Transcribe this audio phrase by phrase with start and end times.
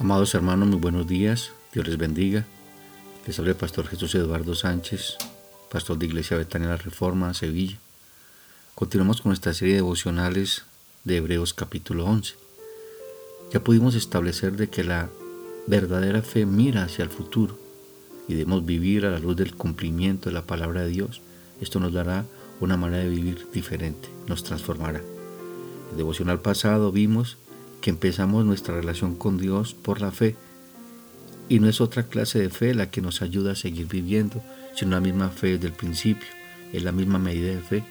[0.00, 1.52] Amados hermanos, muy buenos días.
[1.74, 2.46] Dios les bendiga.
[3.26, 5.18] Les habla el pastor Jesús Eduardo Sánchez,
[5.70, 7.76] pastor de Iglesia Betania La Reforma, Sevilla.
[8.74, 10.64] Continuamos con nuestra serie de devocionales
[11.04, 12.34] de Hebreos capítulo 11.
[13.52, 15.10] Ya pudimos establecer de que la
[15.66, 17.58] verdadera fe mira hacia el futuro
[18.26, 21.20] y debemos vivir a la luz del cumplimiento de la palabra de Dios.
[21.60, 22.24] Esto nos dará
[22.60, 25.00] una manera de vivir diferente, nos transformará.
[25.00, 27.36] En el devocional pasado vimos
[27.80, 30.36] que empezamos nuestra relación con Dios por la fe.
[31.48, 34.42] Y no es otra clase de fe la que nos ayuda a seguir viviendo,
[34.74, 36.28] sino la misma fe desde el principio,
[36.72, 37.84] es la misma medida de fe.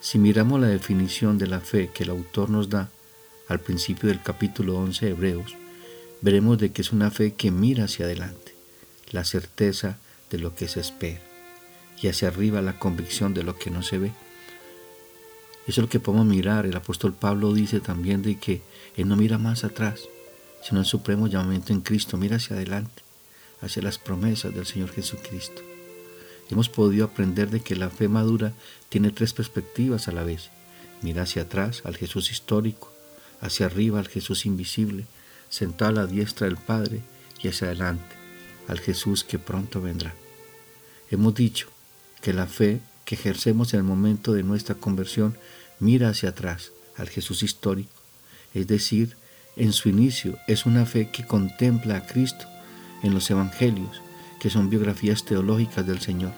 [0.00, 2.90] Si miramos la definición de la fe que el autor nos da
[3.48, 5.56] al principio del capítulo 11 de Hebreos,
[6.20, 8.54] veremos de que es una fe que mira hacia adelante,
[9.10, 9.98] la certeza
[10.30, 11.20] de lo que se espera,
[12.00, 14.12] y hacia arriba la convicción de lo que no se ve.
[15.66, 16.66] Eso es lo que podemos mirar.
[16.66, 18.62] El apóstol Pablo dice también de que
[18.96, 20.00] Él no mira más atrás,
[20.62, 23.02] sino el supremo llamamiento en Cristo, mira hacia adelante,
[23.60, 25.62] hacia las promesas del Señor Jesucristo.
[26.50, 28.52] Hemos podido aprender de que la fe madura
[28.88, 30.50] tiene tres perspectivas a la vez.
[31.00, 32.92] Mira hacia atrás al Jesús histórico,
[33.40, 35.06] hacia arriba al Jesús invisible,
[35.48, 37.00] sentado a la diestra del Padre
[37.40, 38.22] y hacia adelante
[38.68, 40.14] al Jesús que pronto vendrá.
[41.10, 41.68] Hemos dicho
[42.20, 42.80] que la fe
[43.14, 45.36] ejercemos en el momento de nuestra conversión
[45.80, 47.90] mira hacia atrás al Jesús histórico,
[48.54, 49.16] es decir,
[49.56, 52.46] en su inicio es una fe que contempla a Cristo
[53.02, 54.00] en los evangelios,
[54.40, 56.32] que son biografías teológicas del Señor.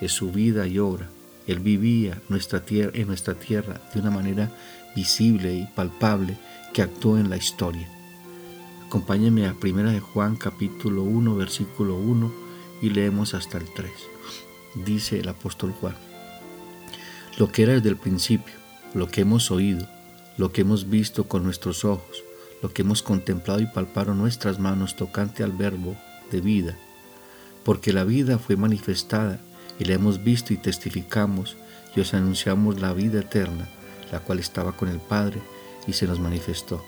[0.00, 1.08] Es su vida y obra.
[1.46, 4.50] Él vivía nuestra tierra, en nuestra tierra de una manera
[4.94, 6.36] visible y palpable
[6.72, 7.88] que actuó en la historia.
[8.86, 12.32] Acompáñenme a 1 de Juan capítulo 1 versículo 1
[12.82, 13.90] y leemos hasta el 3
[14.84, 16.05] dice el apóstol Juan.
[17.36, 18.54] Lo que era desde el principio,
[18.94, 19.86] lo que hemos oído,
[20.38, 22.24] lo que hemos visto con nuestros ojos,
[22.62, 25.96] lo que hemos contemplado y palpado nuestras manos tocante al verbo
[26.32, 26.78] de vida,
[27.62, 29.38] porque la vida fue manifestada
[29.78, 31.58] y la hemos visto y testificamos
[31.94, 33.68] y os anunciamos la vida eterna,
[34.10, 35.42] la cual estaba con el Padre
[35.86, 36.82] y se nos manifestó.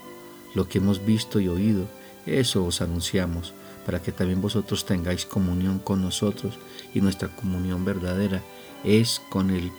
[0.55, 1.87] Lo que hemos visto y oído,
[2.25, 3.53] eso os anunciamos
[3.85, 6.59] para que también vosotros tengáis comunión con nosotros
[6.95, 8.43] y nuestra comunión verdadera
[8.83, 9.71] es con el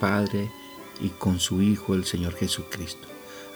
[0.00, 0.50] Padre
[1.00, 3.06] y con su Hijo, el Señor Jesucristo.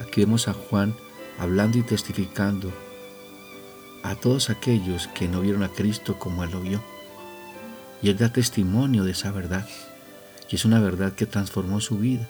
[0.01, 0.95] Aquí vemos a Juan
[1.39, 2.73] hablando y testificando
[4.03, 6.83] a todos aquellos que no vieron a Cristo como Él lo vio.
[8.03, 9.67] Y Él da testimonio de esa verdad.
[10.51, 12.29] Y es una verdad que transformó su vida.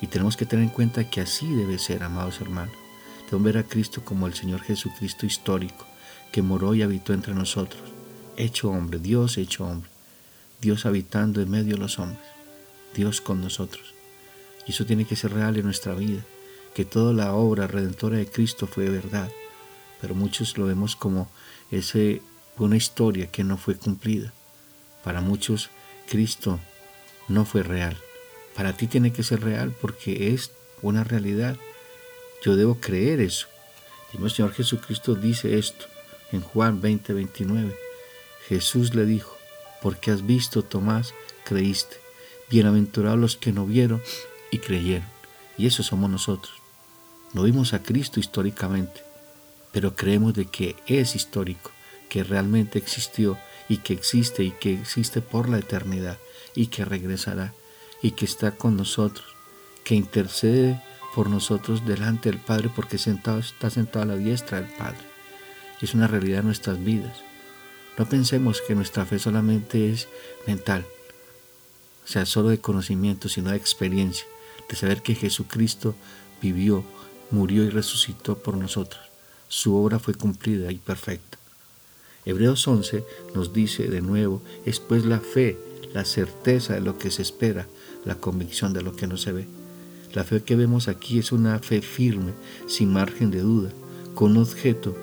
[0.00, 2.74] Y tenemos que tener en cuenta que así debe ser, amados hermanos.
[3.26, 5.86] Debemos ver a Cristo como el Señor Jesucristo histórico,
[6.30, 7.82] que moró y habitó entre nosotros,
[8.36, 9.88] hecho hombre, Dios hecho hombre,
[10.60, 12.20] Dios habitando en medio de los hombres,
[12.94, 13.94] Dios con nosotros.
[14.66, 16.22] Y eso tiene que ser real en nuestra vida,
[16.74, 19.30] que toda la obra redentora de Cristo fue verdad,
[20.00, 21.30] pero muchos lo vemos como
[21.70, 22.22] ese,
[22.56, 24.32] una historia que no fue cumplida.
[25.02, 25.70] Para muchos
[26.08, 26.60] Cristo
[27.28, 27.96] no fue real.
[28.54, 31.56] Para ti tiene que ser real porque es una realidad.
[32.42, 33.48] Yo debo creer eso.
[34.12, 35.86] Y el Señor Jesucristo dice esto
[36.32, 37.76] en Juan 20, 29.
[38.48, 39.36] Jesús le dijo,
[39.82, 42.03] porque has visto, Tomás, creíste.
[42.54, 44.00] Bienaventurados los que no vieron
[44.52, 45.08] y creyeron.
[45.58, 46.54] Y eso somos nosotros.
[47.32, 49.02] No vimos a Cristo históricamente,
[49.72, 51.72] pero creemos de que es histórico,
[52.08, 53.36] que realmente existió
[53.68, 56.18] y que existe y que existe por la eternidad
[56.54, 57.52] y que regresará
[58.02, 59.26] y que está con nosotros,
[59.82, 60.80] que intercede
[61.12, 65.14] por nosotros delante del Padre porque sentado, está sentado a la diestra del Padre
[65.84, 67.18] es una realidad en nuestras vidas.
[67.98, 70.08] No pensemos que nuestra fe solamente es
[70.46, 70.86] mental,
[72.04, 74.26] sea, solo de conocimiento, sino de experiencia,
[74.68, 75.94] de saber que Jesucristo
[76.42, 76.84] vivió,
[77.30, 79.02] murió y resucitó por nosotros.
[79.48, 81.38] Su obra fue cumplida y perfecta.
[82.24, 83.04] Hebreos 11
[83.34, 85.58] nos dice de nuevo, es pues la fe,
[85.92, 87.66] la certeza de lo que se espera,
[88.04, 89.46] la convicción de lo que no se ve.
[90.14, 92.32] La fe que vemos aquí es una fe firme,
[92.66, 93.70] sin margen de duda,
[94.14, 94.96] con objeto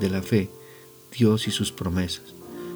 [0.00, 0.48] de la fe,
[1.16, 2.34] Dios y sus promesas,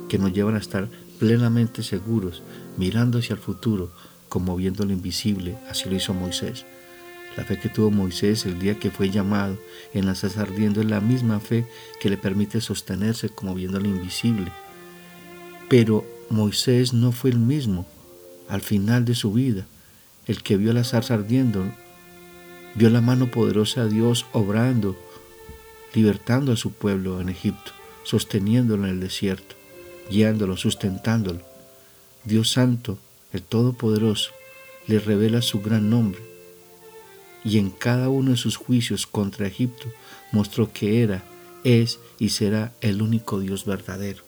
[0.08, 0.88] que nos llevan a estar
[1.18, 2.42] plenamente seguros,
[2.76, 3.92] mirando hacia el futuro,
[4.28, 6.64] como viendo lo invisible, así lo hizo Moisés.
[7.36, 9.58] La fe que tuvo Moisés el día que fue llamado
[9.92, 11.66] en la salsa ardiendo es la misma fe
[12.00, 14.52] que le permite sostenerse como viendo lo invisible.
[15.68, 17.86] Pero Moisés no fue el mismo
[18.48, 19.66] al final de su vida.
[20.26, 21.64] El que vio la zarza ardiendo,
[22.76, 24.96] vio la mano poderosa de Dios obrando
[25.94, 27.72] libertando a su pueblo en Egipto,
[28.02, 29.54] sosteniéndolo en el desierto,
[30.10, 31.40] guiándolo, sustentándolo.
[32.24, 32.98] Dios Santo,
[33.32, 34.30] el Todopoderoso,
[34.86, 36.34] le revela su gran nombre
[37.44, 39.86] y en cada uno de sus juicios contra Egipto
[40.32, 41.22] mostró que era
[41.62, 44.24] es y será el único Dios verdadero.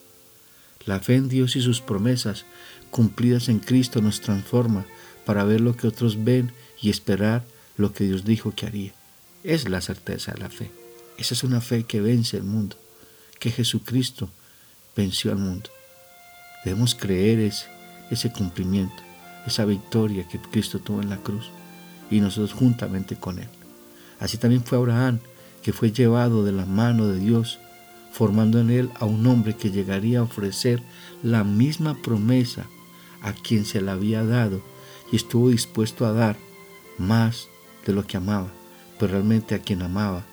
[0.84, 2.44] La fe en Dios y sus promesas
[2.90, 4.87] cumplidas en Cristo nos transforma
[5.25, 7.44] para ver lo que otros ven y esperar
[7.76, 8.93] lo que Dios dijo que haría.
[9.43, 10.70] Es la certeza de la fe.
[11.19, 12.76] Esa es una fe que vence el mundo,
[13.38, 14.31] que Jesucristo
[14.96, 15.70] venció al mundo.
[16.64, 17.66] Debemos creer ese,
[18.10, 19.02] ese cumplimiento,
[19.46, 21.50] esa victoria que Cristo tuvo en la cruz
[22.10, 23.48] y nosotros juntamente con Él.
[24.19, 25.20] Así también fue Abraham,
[25.62, 27.58] que fue llevado de la mano de Dios,
[28.12, 30.82] formando en él a un hombre que llegaría a ofrecer
[31.22, 32.66] la misma promesa
[33.20, 34.62] a quien se la había dado
[35.12, 36.37] y estuvo dispuesto a dar
[36.98, 37.48] más
[37.84, 38.48] de lo que amaba,
[38.98, 40.25] pero realmente a quien amaba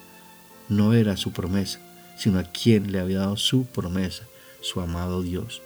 [0.69, 1.79] no era su promesa,
[2.17, 4.27] sino a quien le había dado su promesa,
[4.63, 5.61] su amado Dios.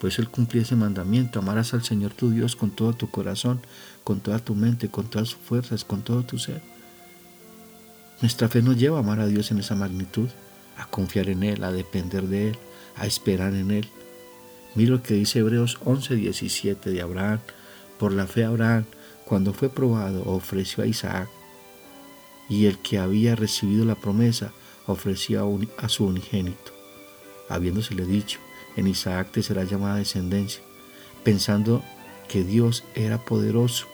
[0.00, 3.60] Por eso Él cumplía ese mandamiento, amarás al Señor tu Dios con todo tu corazón,
[4.02, 6.62] con toda tu mente, con todas sus fuerzas, con todo tu ser.
[8.20, 10.28] Nuestra fe nos lleva a amar a Dios en esa magnitud,
[10.76, 12.58] a confiar en Él, a depender de Él,
[12.96, 13.88] a esperar en Él.
[14.74, 17.40] Mira lo que dice Hebreos 11, 17 de Abraham.
[17.98, 18.84] Por la fe Abraham,
[19.24, 21.28] cuando fue probado, ofreció a Isaac.
[22.48, 24.52] Y el que había recibido la promesa
[24.86, 26.72] ofreció a su unigénito,
[27.50, 28.38] habiéndosele dicho,
[28.76, 30.62] en Isaac te será llamada descendencia,
[31.24, 31.82] pensando
[32.28, 33.86] que Dios era poderoso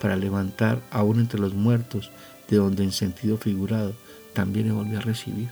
[0.00, 2.10] para levantar aún entre los muertos,
[2.48, 3.94] de donde en sentido figurado
[4.34, 5.50] también le volvió a recibir.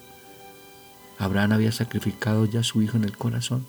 [1.18, 3.66] Abraham había sacrificado ya a su hijo en el corazón.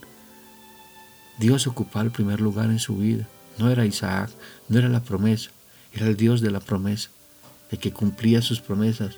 [1.39, 3.27] Dios ocupaba el primer lugar en su vida.
[3.57, 4.29] No era Isaac,
[4.67, 5.51] no era la promesa,
[5.93, 7.09] era el Dios de la promesa,
[7.71, 9.15] el que cumplía sus promesas,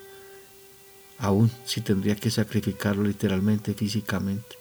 [1.21, 4.57] aún si tendría que sacrificarlo literalmente, físicamente.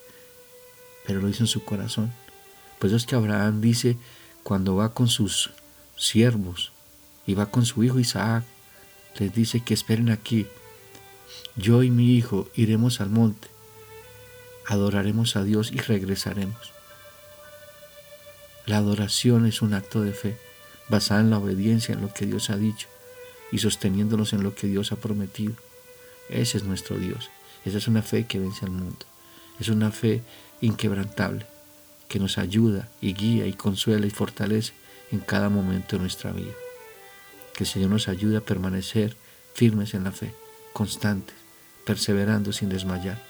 [1.06, 2.12] Pero lo hizo en su corazón.
[2.78, 3.96] Pues es que Abraham dice,
[4.42, 5.50] cuando va con sus
[5.96, 6.72] siervos
[7.26, 8.44] y va con su hijo Isaac,
[9.18, 10.46] les dice que esperen aquí.
[11.56, 13.48] Yo y mi hijo iremos al monte,
[14.66, 16.72] adoraremos a Dios y regresaremos.
[18.66, 20.36] La adoración es un acto de fe
[20.90, 22.86] basada en la obediencia en lo que Dios ha dicho
[23.50, 25.54] y sosteniéndonos en lo que Dios ha prometido.
[26.30, 27.30] Ese es nuestro Dios.
[27.64, 29.04] Esa es una fe que vence al mundo.
[29.58, 30.22] Es una fe
[30.60, 31.46] inquebrantable
[32.08, 34.72] que nos ayuda y guía y consuela y fortalece
[35.12, 36.52] en cada momento de nuestra vida.
[37.54, 39.16] Que el Señor nos ayude a permanecer
[39.54, 40.34] firmes en la fe,
[40.72, 41.36] constantes,
[41.84, 43.22] perseverando sin desmayar,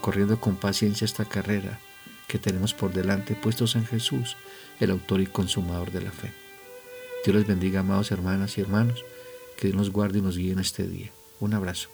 [0.00, 1.80] corriendo con paciencia esta carrera
[2.26, 4.36] que tenemos por delante, puestos en Jesús,
[4.80, 6.32] el autor y consumador de la fe.
[7.24, 9.04] Dios les bendiga, amados hermanas y hermanos,
[9.56, 11.10] que Dios nos guarde y nos guíe en este día.
[11.40, 11.88] Un abrazo.